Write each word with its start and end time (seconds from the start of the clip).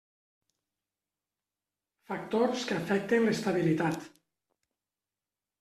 Factors 2.11 2.65
que 2.71 2.79
afecten 2.79 3.29
l'estabilitat. 3.29 4.11